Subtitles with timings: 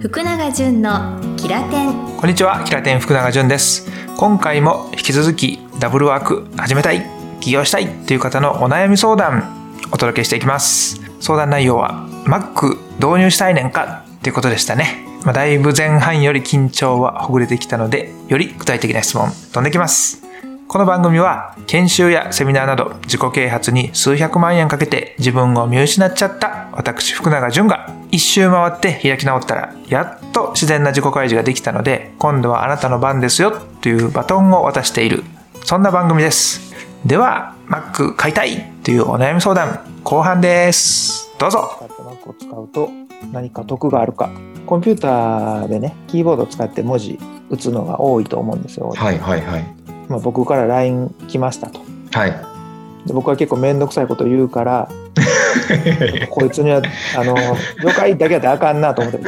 [0.00, 3.86] 福永潤のキラテンこんにちは、キラテン福永潤です。
[4.16, 7.06] 今回も引き続きダブルワーク始めたい、
[7.40, 11.02] 起業したいという方のお悩み相談お届けしていきます。
[11.20, 15.04] 相談内容は Mac 導入したいねんかということでしたね。
[15.24, 20.22] まあ、だいぶ前半より緊張はほぐれてきたので、より具体的な質問飛んできます。
[20.66, 35.22] この番組は研修やセミナーなど自己啓発に数百万円かけて自分を見失っちゃった私福永潤が一周回って開き直ったらやっと自然な自己開示ができたので今度はあなたの番ですよというバトンを渡している。
[35.64, 36.74] そんな番組です。
[37.04, 41.30] では Mac 買いたいというお悩み相談後半です。
[41.38, 41.70] どうぞ。
[41.76, 42.90] 使って Mac を使うと
[43.32, 44.30] 何か得があるか。
[44.66, 47.18] コンピューターでねキーボードを使って文字
[47.48, 49.64] 打つのが多いと思うんですよ、はいはいはい。
[50.08, 51.80] まあ、僕から LINE 来ましたと。
[52.12, 52.30] はい。
[53.06, 54.88] で僕は結構面倒くさいこと言うから
[56.30, 56.80] こいつには
[57.16, 57.34] あの
[57.82, 59.20] 了解だけやったらあかんなと思って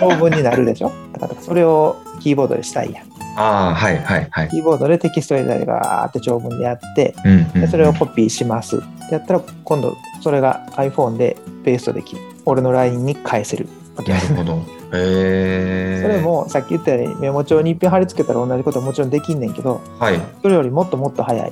[0.00, 0.92] 長文になるでしょ？
[1.12, 3.04] だからそれをキーボードでしたいやん
[3.36, 4.48] ああ、はいはいはい。
[4.48, 14.52] キーボードでテキスト入れたりガーって長文でやってうんうんうんでそれをコピーしますってやったら今度それが iPhone でペーストできる俺の LINE に返せるわけなるほど。
[14.52, 14.58] へ
[14.94, 16.00] え。
[16.02, 16.20] それ。
[16.20, 20.20] もさっき言ったようにメモ帳に一遍貼り付けたら同じことはもちろんできんねんけどはい。
[20.42, 21.50] それよりもっともっと早い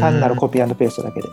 [0.00, 1.28] 単なるコピピーペーストだけで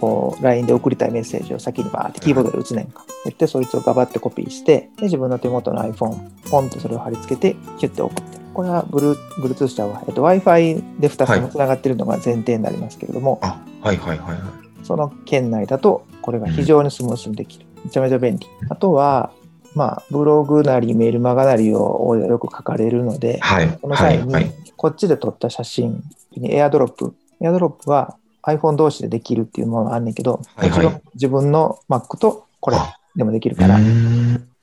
[0.00, 14.38] こう LINE で送りたいメッセージを先にバーってキーボードで打つねんか言ってそいつをガバってコピーしてで自分の手元の iPhone ポンとそれを貼り付けてキュッて送ってるこれは Blu- Bluetooth ちゃうわ、えっと、Wi-Fi で2つともつながってるのが前提になりますけれども、あ、はいはいはいはい。
[14.82, 17.66] その圏内だとこれが非常にスムースにできる。
[17.84, 18.46] めちゃめちゃ便利。
[18.70, 19.30] あとは、
[19.74, 24.54] まあ、ブログなりメールマガなりをよく書かれるので、はいその際にはいはい。
[24.74, 26.02] こっちで撮った写真
[26.34, 27.12] に AirDrop。
[27.42, 28.16] AirDrop は
[28.46, 33.78] iPhone 同士でできるっていうものがあんねんけど、はいはいもちろん自分の Mac とこれあでもできるから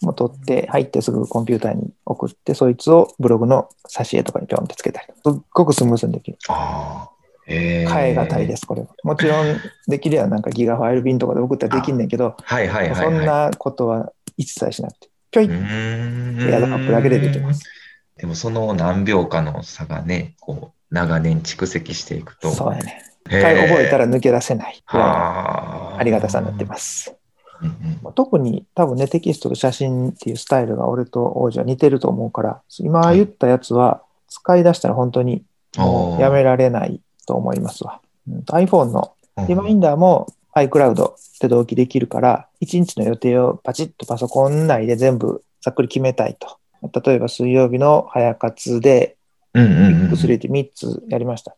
[0.03, 5.07] もう撮って入ってすぐコンピューターに送って、そいつをブログの挿絵とかにピョンってつけたり。
[5.07, 6.37] すっごくスムーズにできる。
[6.49, 7.09] あ
[7.47, 7.87] え。。
[7.87, 8.87] 変え難いですす、これは。
[9.03, 9.57] もちろん
[9.87, 12.95] できるやんなんかギガファイル便とかで送ったらできんねんけど、はいはいはいはい。
[12.95, 15.47] そんなことは一切しなくて、ぴょい。
[15.49, 17.63] エアドロップだけでできます。
[18.17, 22.51] でもその何秒かの差がね、こう、長年蓄積していくと。
[22.51, 23.12] そうやね。
[23.27, 27.15] 一回覚えたら抜け出せないぐらいありがたさになってます。
[27.61, 35.43] うんうん特に多分ね、テキストと写真っていうスタイルが俺と王子は似てると思うから、今言ったやつは使い出したら本当に
[36.19, 38.01] やめられないと思いますわ。
[38.29, 39.13] うん、iPhone の
[39.47, 46.57] リマインダーも iCloud で同期できるから、1日の予定をパチッとパソコン内で全部ざっくり決めたいと。
[47.01, 49.15] 例えば水曜日の早活で
[49.53, 49.99] うんうんうん。
[50.01, 51.57] ビッグ3って3つやりましたと。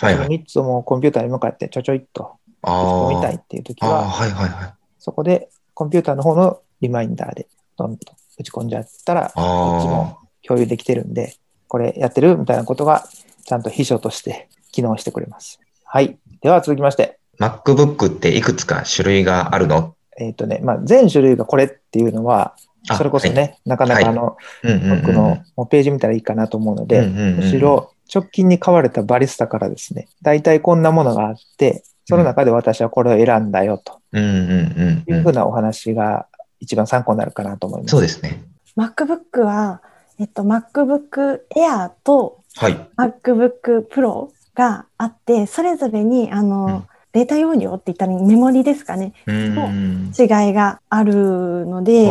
[0.00, 0.24] はいはい。
[0.24, 2.36] その3つをもうコンピューターに向かってちょちょいっと。
[2.62, 4.74] 打ち込みたいっていう時は、はいはいはい。
[4.98, 11.34] そこでコンピューターの方のリマインダーでドンと打ち込んじゃったら、こっちもあ共有できてるんで、
[11.66, 13.04] これやってるみたいなことが
[13.44, 15.60] ちゃんと秘書として機能してくれます。
[15.84, 16.18] はい。
[16.40, 17.62] では続きまして、あ。
[17.64, 19.96] MacBook っていくつか種類があるの？
[20.18, 22.54] えっ、とね、まあ、全種類がこれっていうのは、
[22.88, 36.26] あそれこそね、なかなはいかあの、うんうんうん僕のページ見たらいいかなと思うので、うんうんうんうんむしろ直近に買われたバリスタからですね、大体こんなものがあって、その中で私はこれを選んだよとうんうんうんいうふうなお話が
[36.60, 37.90] 一番参考になるかなと思います。
[37.92, 38.42] そうですね。
[38.76, 39.82] MacBook は、
[40.18, 42.88] えっと、MacBook Air とはい。
[42.96, 50.12] MacBook Pro があって、それぞれに、あの、うんデータ容量って言ったらメモリですかね、うん。
[50.18, 52.10] 違いがあるので、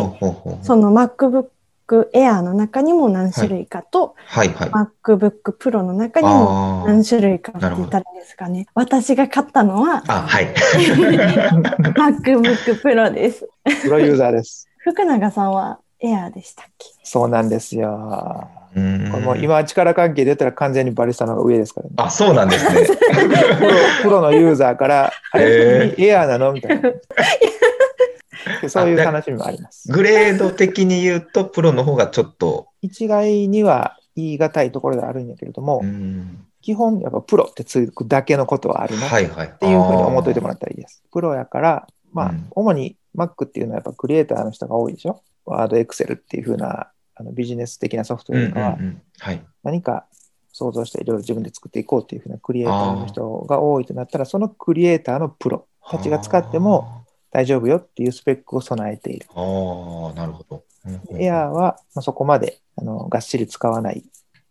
[0.61, 1.47] その MacBook
[2.13, 4.69] Air の中にも何種類かと、はいはい。
[4.69, 8.67] MacBook Pro の中にもあ何種類かって言ったらいいですかね。
[8.73, 10.47] 私が買ったのははい。
[11.93, 13.47] MacBook Pro です。
[13.83, 14.67] プロユーザーです。
[14.79, 16.87] 福永さんは Air でしたっけ？
[17.03, 18.49] そうなんですよ。
[18.73, 21.93] うんこれもう今力関係で言ったら完全にバリスタの方が上ですからね。
[21.97, 22.85] あ、そうなんですね。
[22.87, 23.69] プロ
[24.03, 26.53] プロのユーザーから、あへれ、エアーなの？
[26.53, 26.89] みたいな。
[28.69, 29.91] そういう楽しみもあります。
[29.91, 32.67] グレード的に言うと、プロの方がちょっと。
[32.81, 39.47] 一概には言い難いところがあるんやけれども、うん基本やっぱプロってつくだけのことはあるなっはいはい。
[39.47, 41.03] っていうふうに思っといてもらったらいいです。
[41.11, 45.23] プロやから、まあ、うん主に Mac っていうのはやっぱクリエイターの人が多いでしょ？
[45.45, 49.37] ワード、エクセルっていうふうなあのビジネス的なソフトうんうんうよりかは。
[49.63, 50.05] 何か
[50.51, 57.00] 想像していろいろ自分で作っていこうっていうふうなクリエイターの人が多いとなったら、そのクリエイターのプロたちが使っても
[57.31, 59.25] 大丈夫よっていうスペックを備えている。
[59.33, 60.07] あー。
[60.07, 60.63] ああ、なるほど。
[60.85, 64.03] うんエアーはまあそこまであのがっしり使わない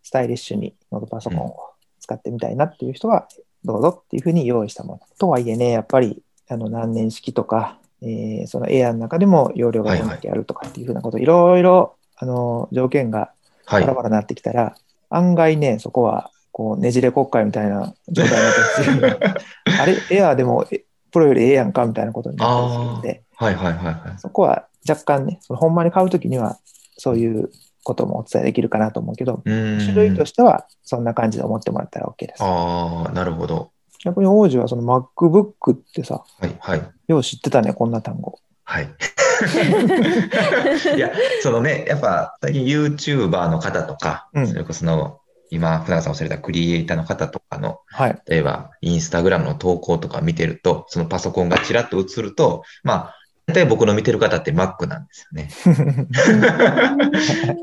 [0.02, 1.56] スタイリッシュにノートパソコンを
[1.98, 3.26] 使ってみたいなっていう人は
[3.64, 5.00] どうぞっていうふうに用意したもの。
[5.18, 13.32] とはいえね、やっぱりあの何年式とか、えーそのエアーの中でも容量がどんだけあるとかっていうふうなこといろいろあの条件が
[13.66, 13.94] はいバラ。
[13.94, 14.74] バラになってきたら、
[15.10, 19.34] 案外ね、そこはこうねじれ国会みたいな状態になったりするんで
[19.80, 24.18] あれ、エアーでもえプロよりええやんかみたいなことになったりするんで、はいはいはいはい。
[24.18, 26.58] そこは若干ね、そのほんまに買うときには、
[26.96, 27.50] そういう
[27.82, 32.42] こともお伝えできるかなと思うけど、種類としてはそんな感じで思ってもらったら OK です。
[32.42, 33.70] ああ、なるほど。
[34.04, 36.90] 逆に王子はその MacBook ってさ、はいはい。
[37.08, 38.38] よう知ってたね、こんな単語。
[38.64, 38.84] はい。
[40.96, 41.10] いや、
[41.42, 48.22] そのね、やっぱ最近 YouTuber の方とか、うんそれこその、今、船川さんおっしゃられたクリエイターの方とかの、はい。
[48.26, 53.16] 例えば、インスタグラムの投稿とか見てると、そのパソコンがちらっと映ると、まあ、
[53.50, 55.50] 大体僕の見てる方って Mac なんですよね。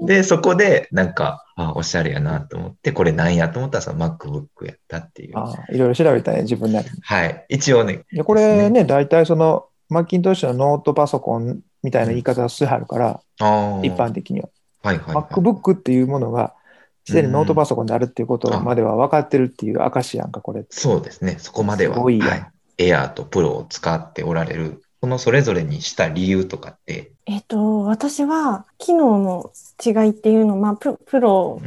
[0.06, 5.38] で、そこで、なんか、あ、おしゃれやなと思って、これなんやと思ったら、その MacBook やったっていう。
[5.38, 6.92] ああいろいろ調べたね、自分なりに。
[7.02, 7.46] はい。
[7.50, 13.22] 一応ね、でこれね、大体その、マッキントッシュのノートパソコンみたいな言い方をしてはるから、
[13.82, 14.50] 一般的には。
[14.84, 15.24] はいはい、はい。
[15.24, 16.54] MacBook っていうものが、
[17.08, 20.66] すでにノートパソコンであるっていうことまでは分かってるっていう証やんか、これ。
[20.70, 21.38] そうですね。
[21.40, 21.96] そこまでは。
[21.96, 22.52] すごいやんはい。
[22.80, 29.52] エアーとプロを使っておられる、そのそれぞれにした理由とかって、えっと、私は機能の
[29.84, 31.62] 違いっていうのを、まあ、ププロ。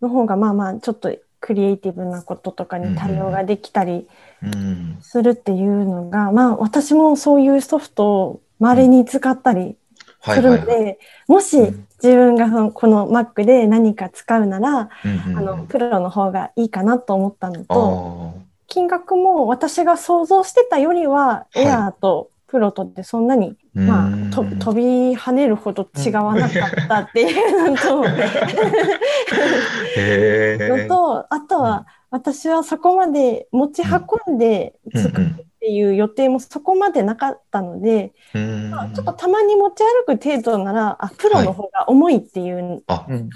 [0.00, 4.08] の方がまあまあちょっとクリエイティブなこととかに対応ができたり
[4.42, 9.74] うん、するっていうのが、まあ私もそういうソフトを稀に使ったりは
[10.22, 11.88] するので、もしうん。
[12.02, 21.60] 自分がそのこの Mac で何か使うなら、うんうんあのプロの方がいいかなと思ったのあと、ー金額も私が想像してたよりは、い。
[21.60, 24.28] エアーとプロとってそんなに、まうん。
[24.28, 28.04] あ、と飛び跳ねるほど違わなかったっていうのと、
[29.96, 30.88] へー。
[30.88, 35.02] のと、あとは私はそこまで持ち運んでうん。
[35.02, 43.14] 作るっていう予定もそこまでなかったので、うんまあちょっとたまに持ち歩く程度なら、あ、プロの方が重いっていう、あ、うん。
[43.14, 43.28] あの、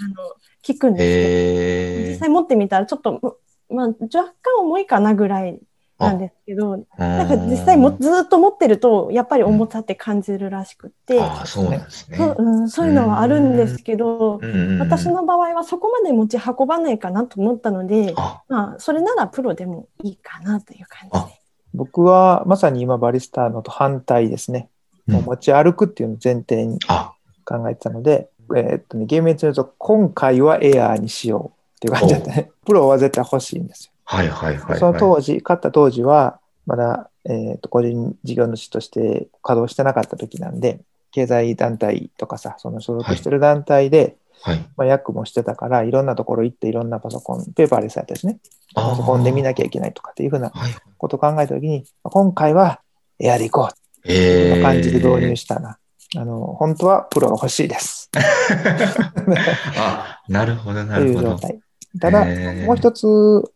[0.63, 3.39] 聞くんですけど、へ実際持ってみたらちょっと、
[3.69, 5.59] まあ、若干重いかなぐらい
[5.99, 12.17] なんですけど、ななんか実際もずっと持ってると、やっぱり重さって感じるらしくって、あーそうなんですね。
[12.17, 21.39] そううん、そういうのはあるんですけど、うんうんうん私の場合はそこまで持ち運ばないかなと思ったので、あ、まあ、それならプロでもいいかなという感じで。
[21.73, 24.69] 僕はまさに今バリスタのと反対ですね。
[25.07, 27.13] 持ち歩くっていうのを前提にあ、
[27.45, 32.51] 考えてたので、えーっとね、厳密に言うと、今回はエアーにしようっていう感じだったね。
[32.65, 33.91] プロは絶対欲しいんですよ。
[34.09, 34.79] はいはいはいはい。
[34.79, 40.79] その当時、買った当時は、まだ、えー、と個人事業主として稼働してなかった時なんで、
[41.11, 44.65] 経済団体とかさ、その所属してる団体で、はい。
[44.77, 48.39] まあ、役もしてたから、いろんなところ行って、いろんなパソコン、ペーパーレスやったですね。
[48.73, 50.75] パソコンで見なきゃいけないとかっていうふうなはい。
[50.97, 52.79] ことを考えた時に、今回は
[53.19, 55.79] エアで行こうってえいう感じで導入したな。
[56.15, 58.09] あの、本当はプロが欲しいです。
[59.77, 61.29] あ、なるほどなといるほど。
[61.35, 61.59] う状態。
[61.99, 62.25] ただ、
[62.65, 63.07] もう一つ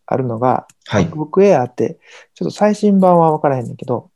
[0.06, 1.06] あるのが、はい。
[1.06, 1.98] MacBook Air って、
[2.34, 4.10] ちょっと最新版は分からへんねんけど、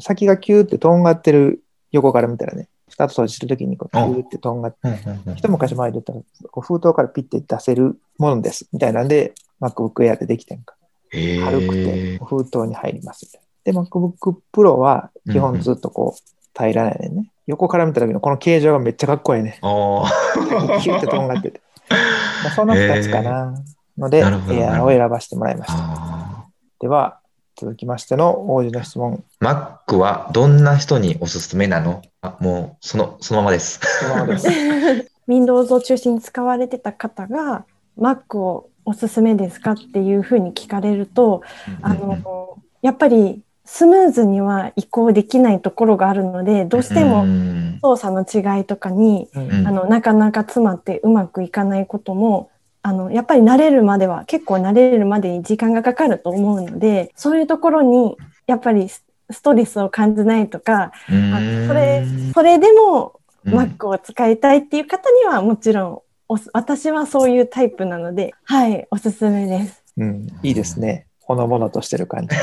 [0.00, 1.62] 先がキューってとんがってる
[1.92, 6.20] 横から見たらね、スタート掃除するときにこうキューってとんがって、うんうんうん一昔前で言ったら、
[6.50, 10.74] こう封筒からピッて出せるものです、みたいなんで、MacBook Air でできてんか。
[11.12, 13.82] 軽くて封筒に入りますみたいな。
[13.84, 17.32] で、MacBook Pro は基本ずっとこう平らやねんね。
[17.46, 19.58] 横から見た時のこの形状がめっちゃかっこいいね。
[19.60, 21.60] キューってとんがってて。
[21.90, 23.54] まあ、その2つかな。
[24.00, 25.78] ので、なるほどエアーを選ばせてもらいました。
[25.78, 26.46] あ
[26.80, 27.20] では、
[27.56, 29.22] 続きましての王子の質問。
[29.40, 29.46] ー
[29.86, 32.02] Mac はどんな人におすすめなの？
[32.22, 33.80] あもう、その、そのままです。
[34.00, 34.48] そのままです。
[35.28, 37.66] Windows を中心に使われてた方が
[37.98, 41.42] Mac をおすすめですかっていうふうに聞かれると、
[41.82, 52.50] あの、やっぱりスムーズには移行できないところがあるので、どうしてうもん操作の違いとかに、うんあの、なかなか詰まってうまくいかないことも、
[52.82, 69.82] あの、やっぱり慣れるまでは、結構慣れるまでに時間がかかると思うので、そういうところに、やっぱりスストレスを感じないとか、あのそれ、それでもうん Mac を使いたいっていう方にはもちろんおす、私はそういうタイプなので、はい、おすすめです。
[69.96, 71.06] うん、いいですね。
[71.20, 72.36] ほのぼのとしてる感じ。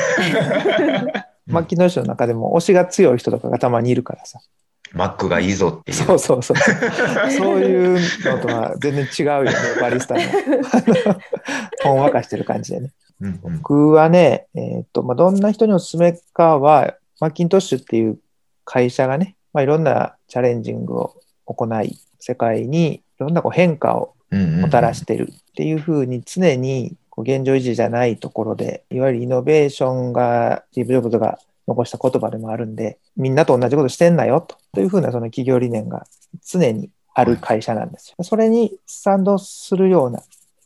[1.48, 4.40] マッキントッシュの中でも推しが強い人とかがたまにいるからさ。
[4.94, 5.98] Mac がいいぞっていう。
[5.98, 6.58] そうそうそう。
[7.32, 9.52] そういうのとは全然違うよね、
[9.82, 10.22] バリスタの。
[11.84, 12.92] ほんわかしてる感じでね。
[13.22, 18.20] うんうん僕はね、えーっと、まあ、どんな人におすすめかは、マッキントッシュっていう
[18.64, 21.16] 会社がね、まあ、いろんなチャレンジングを
[21.46, 36.06] 行い、世界にいろんなこう変化をもたらしてるっていうふうに常にこう現状維持じゃないところで、いわゆるイノベーションが、スティーブ・ジョブズが残した言葉でもあるんで、みんなと同じことしてんなよとというふうなその企業理念が
[36.46, 38.24] 常にある会社なんですよ。
[38.24, 40.22] それに賛同するような、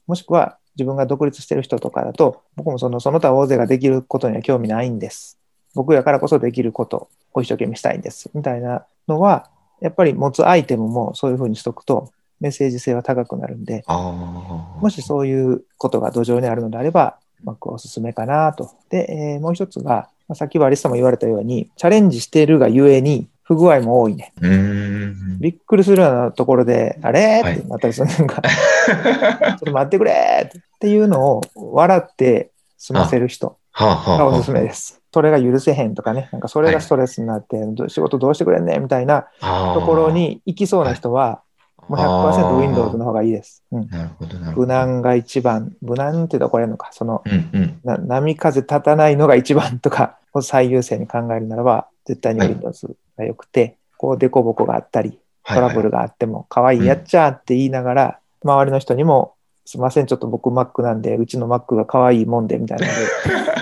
[0.06, 5.40] もしくは自分が独立してる人とかだと、僕もそのその他大勢ができることには興味ないんです。
[5.76, 8.30] 僕やからこそできることを一生懸命したいんです。
[8.34, 9.50] みたいなのは、
[9.80, 13.86] やっぱり持つアイテムもそういうふうにしとくと、メッセージ性は高くなるんで。
[13.88, 17.16] もしそういうことが土壌にあるのであれば、
[17.46, 18.72] Mac はおすすめかなと。
[18.90, 24.32] で、えーもう一つが、まあさっきはアリスさんも言われたように、チャレンジしてるがゆえに、不具合も多いね。
[24.40, 25.40] うーん。
[25.42, 27.42] びっくりするようなところで、あれ？
[27.42, 35.02] はいってなったりするのが、 ちょっと待ってくれっていうのを笑って済ませる人がおすすめです。
[35.14, 39.74] それが許せへんとかね、なんかそれがストレスになって、ど仕事どうしてくれんねんみたいなあ。
[39.78, 41.42] ところに行きそうな人は、
[41.90, 43.64] もう100% Windows の方がいいです。
[43.74, 43.90] うん。
[43.90, 44.38] なるほど。
[44.56, 47.80] 無難が一番、無難って言うとこれのか、そのうんうん。
[47.84, 59.36] な波風立たないのが一番とかを最優先に考えるならば、絶対にはい Windows が良くて、こう、デコボコがあったり、トラブルがあっても、可愛いやっちゃーって言いながら、周りの人にも、
[59.66, 63.00] すいません、ちょっと僕 Mac なんで、うちの Mac が可愛いもんで、みたいなので、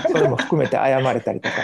[0.12, 1.54] それも含めて謝れたりとか、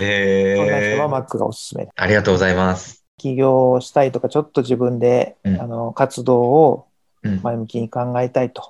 [0.00, 1.88] えそんな人ーは Mac がおすすめ。
[1.94, 3.04] ありがとうございます。
[3.16, 6.88] 起業したいとか、ちょっと自分で、うんあの活動を
[7.22, 7.40] うん。
[7.42, 8.62] 前向きに考えたいと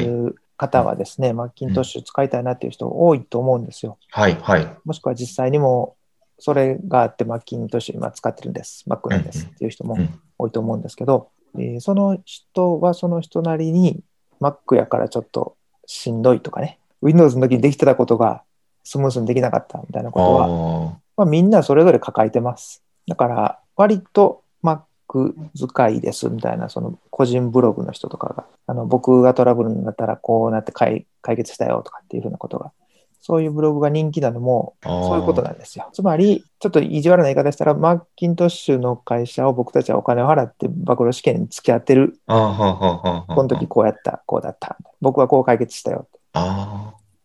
[0.00, 3.98] いう方はですね、マッキントッシュ使いたいなっていう人多いと思うんですよ。
[4.10, 4.76] はい、はい。
[4.84, 5.95] もしくは実際にも
[6.38, 9.46] それがあってマッキントッシュ今使ってるんです、Mac なんです。
[9.46, 10.20] っていう人もうん。
[10.38, 14.00] 多いと思うんですけど、えーその人はその人なりに
[14.40, 18.42] Mac やからちょっとしんどいとかね、Windows の時にできてたことが
[18.84, 22.82] スムーズにできなかったみたいなことは、あまあ、みんなそれぞれ抱えてます。
[23.06, 24.82] だから割と Mac
[25.56, 32.72] 使いですみたいなその個人ブログの人とかが、あの僕がトラブルになったらこうなって解解決したよとかっていうふうなことが、
[33.26, 34.76] そういうブログが人気なのも。
[34.84, 35.88] そういうことなんですよ。
[35.92, 42.20] つまり、ちょっと意地悪な言い方したら、マッキントッシュの会社を僕たちはお金を払って暴露試験に付き合ってる。
[42.28, 44.78] この時こうやった、こうだった。
[45.00, 46.06] 僕はこう解決したよ。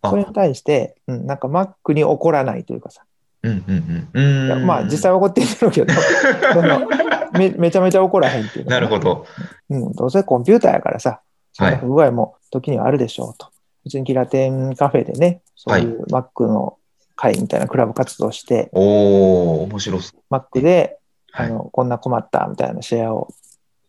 [0.03, 3.03] それに対して、うん、なんか Mac に怒らないというかさ。
[4.65, 5.93] まあ実際怒ってるんだろうけど、
[6.53, 6.87] その
[7.33, 8.97] めめちゃめちゃ怒らへんっていうなるほ。
[8.97, 9.27] ど。
[9.69, 11.21] うん、どうせコンピューターやからさ、
[11.79, 13.51] 不具合も時にはあるでしょうと。
[13.85, 16.77] 別にキラテンカフェでね、そういう Mac の
[17.15, 20.33] 会みたいなクラブ活動して、おお面白そう。
[20.33, 20.97] Mac で
[21.31, 21.47] はい。
[21.47, 23.29] あの、こんな困ったみたいなシェアを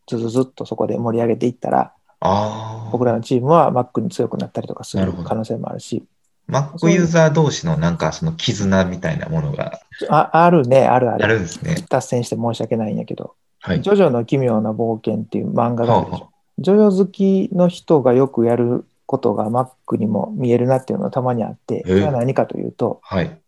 [0.07, 2.89] ずずずっとそこで盛り上げていったら、ああ。
[2.93, 6.05] 僕らのチームは Mac に強くなったりとかすなる可能性もあるし、
[6.49, 11.27] Mac ユーザー同士のなんかその絆みたいなものがああるね、あるあある。
[11.35, 11.77] るんですね。
[11.89, 13.81] 脱線して申し訳ないんやけど、はい。
[13.83, 16.33] ジョジョの奇妙な冒険っていう漫画があるでしはあはょ。
[16.59, 23.39] ジョジョ好きの人がよくやることが Mac にも見えるなっていうのがたまにあって、それは何かというと、はい。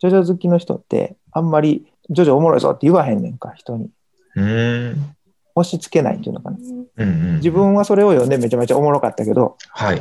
[0.00, 3.90] ジョジョ好きの人ってあんまりジョジョおもろいぞって言わへんねんか、人に。
[4.36, 5.14] うーん。
[5.54, 6.56] 押し付けないっていうのかな。
[6.56, 7.36] うんうん。
[7.36, 10.00] 自分はそれを読んでめちゃめちゃおもろかったけど、はい。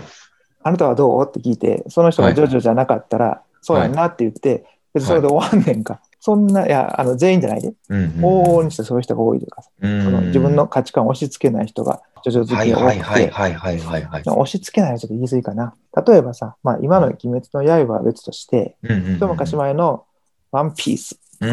[0.63, 1.25] あなたはどう？
[1.27, 6.02] って聞いて、その人がジョジョじゃなかったら、そうやんなって言って、別にそれで終わんねんか。
[6.20, 7.74] そんな、いや、あの全員じゃないで。
[7.90, 14.22] 往々にしてそういう人が多いというか、うんその自分の価値観を押し付けない人が、ジョジョ好はいきが多はいはいくて、はいはいはいはい。
[14.22, 15.74] 押し付けないはちょっと言い過ぎかな。
[16.08, 20.06] 例えばさ、まあ今の鬼滅の刃は別として、一昔前の
[20.52, 21.20] ワンピース。
[21.42, 21.48] ワ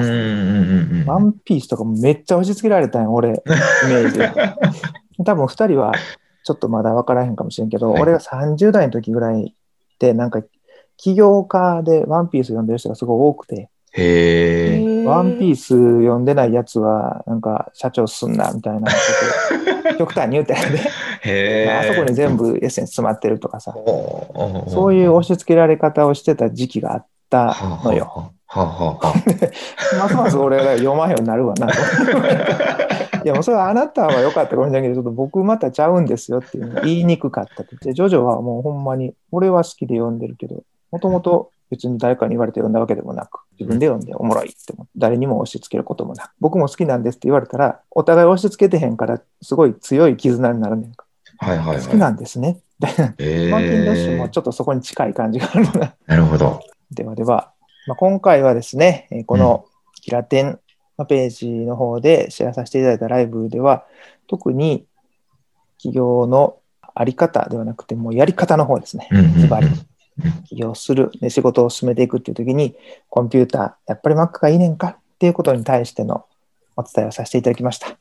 [1.19, 3.33] ンピースとかもめっちゃ押し付けられたんよ、俺、イ
[3.89, 4.33] メージで。
[5.25, 5.93] 多分二人は
[6.45, 9.55] ちょっとまだ分からへんかもしれんけど、はい俺が30代の時ぐらい
[9.99, 10.43] で、なんか、
[10.99, 15.05] 起業家でワンピース読んでる人がすごい多くて、へえ。
[15.07, 18.99] ワンピース読んでないやつは、なんか、社長すんな、みたいなこ
[19.93, 20.79] と、極端に言うてんで、
[21.25, 21.71] へえ。
[21.71, 28.33] あそこに全部エッセンス詰まってるとかさ、部そういう押し付けられ方をしてた時期があったのよ。
[28.47, 29.15] はあは。
[29.99, 31.75] ますます俺が読まへんようになるわなと。
[33.25, 37.63] いや、もうそれはあなたは良かったかもしれないけど、ちょっと僕またちゃうんですよっていう言いにくかった。
[37.85, 51.05] で、ジョジョはもうほんまに、俺は好きで読んでるけど、もともと別に誰かに言われて読んだわけでもなく、自分で読んでおもろいって誰にも押し付けることもなく、僕も好きなんですって言われたら、お互い押し付けてへんから、すごい強い絆になるねんか。
[51.39, 51.85] はいはいはい。
[51.85, 52.61] 好きなんですね。
[53.19, 54.29] へマーキン・ドッシュもえ。
[54.29, 55.95] ちょっとそこに近い感じがあるのな。
[56.07, 56.61] なるほど。
[56.91, 57.53] ではでは、
[57.87, 59.67] まあ、今回はですね、えーこの
[60.01, 60.59] キラテン
[60.99, 63.85] のページの方でシェアさせていただいたライブでは、
[64.27, 64.87] 特に
[65.77, 66.57] 企業の
[66.95, 69.09] あり方ではなくて、もうやり方の方ですね。
[69.39, 69.69] ズバリ。
[70.47, 72.75] 起業する、で仕事を進めていくっていう時に、
[73.09, 74.89] コンピューター、やっぱり Mac がいいねんか？
[74.89, 76.25] っていうことに対しての
[76.77, 77.99] お伝えをさせていただきました。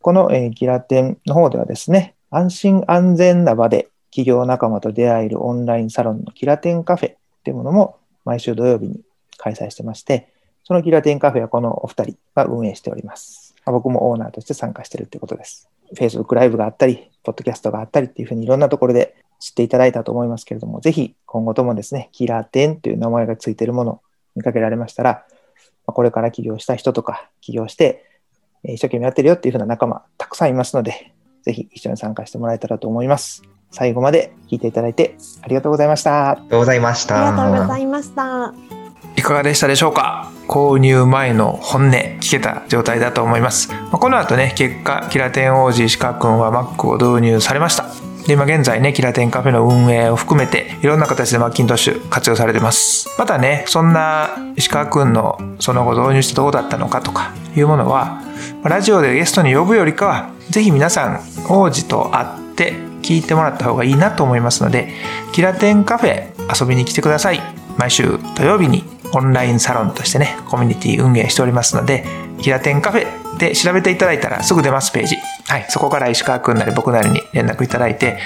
[0.00, 9.00] この、えーキラテンの方ではですね、安心安全な場で企業仲間と出会えるオンラインサロンのキラテンカフェっていうものも毎週土曜日に
[9.36, 10.32] 開催してまして、
[10.64, 13.54] そのキラテンカフェはこのお二人が運営しております。
[13.64, 15.68] まあ僕もオーナーとして参加しているということです。
[15.94, 24.00] Facebook ライブがあったり、ポッドキャストがあったりっていうふうにいろんなところで知っていただいたと思いますけれども、ぜひ今後ともですね、キラー10という名前がついているものを
[24.34, 25.24] 見かけられましたら、
[25.86, 28.04] これから起業した人とか、起業して
[28.64, 31.12] 一生懸命やってるよっていうふうな仲間たくさんいますので、
[31.42, 33.42] ぜひ一緒に参加してもらえたらと思います。
[33.70, 36.30] 最後まで聞いていただいてありがとうございました。
[36.30, 37.28] ありがとうございました。
[37.28, 38.54] ありがとうございました。
[39.16, 40.30] いかがでしたでしょうか？
[40.48, 43.70] 購入前の本音聞けた状態だと思います。
[43.90, 47.86] この後ね、結果、キラテン王子石川くんは Mac を導入されました。
[48.26, 53.08] で、今現在ね、キラテンカフェの運営を含めて、いろんな形でマッキントッシュ活用されてます。
[53.18, 58.20] またね、そんな石川くんのその後導入してどうだったのかとかいうものは、
[58.64, 64.92] ラジオでゲストに呼ぶよりかは、ぜひ皆さん、王子と会って聞いてもらった方がいいなと思いますので、
[65.32, 66.26] キラテンカフェ
[66.60, 67.40] 遊びに来てください。
[67.76, 72.04] 毎週土曜日にオンラインサロンとしてね、コミュニティ運営しておりますので、
[72.38, 75.16] 平天カフェで調べていただいたらすぐ出ますページ。
[75.46, 78.18] はい、そこから石川くんなり僕なりに連絡いただいて、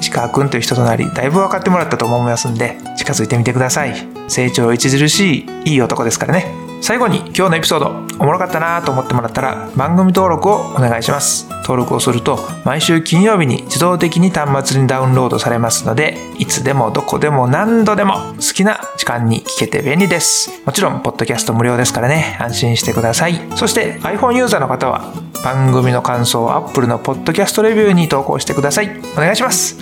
[0.00, 3.94] 石川くんという人となり、だいぶ分かってもらったと思いますんで、近づいてみてください。
[4.28, 6.69] 成長著しい、いい男ですからね。
[6.80, 11.48] 最後に今日のエピソードおもろかったなと思ってもらったら番組登録をお願いします。
[11.62, 20.50] 登録をすると毎週金曜日に自動的に端末にダウンロードされますのでいつでもどこでも何度でも好きな時間に聞けて便利です。
[20.64, 22.36] もちろんポッドキャスト無料ですからね。
[22.40, 23.40] 安心してください。
[23.56, 25.12] そして iPhone ユーザーの方は
[25.44, 28.90] 番組の感想を Apple のポッドキャストレビューに投稿してください。
[29.12, 29.78] お願いします。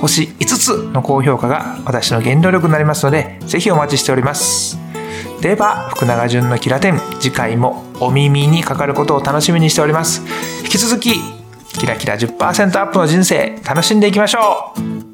[0.00, 4.89] 星5つの高評価が私の原動力になりますのでぜひお待ちしております。
[5.40, 10.22] では福永潤のキラテン次回もお耳にかかることを楽しみにしております。
[10.62, 11.14] 引き続き
[11.78, 14.74] キラキラ10%アップの人生楽しんでいきましょ
[15.06, 15.09] う。